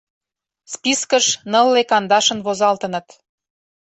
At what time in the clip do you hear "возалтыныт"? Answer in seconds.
2.45-3.07